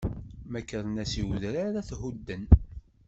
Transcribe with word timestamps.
Ma 0.51 0.59
kkren-as 0.61 1.13
i 1.21 1.21
udrar, 1.31 1.73
ad 1.79 1.85
t-hudden. 1.89 2.43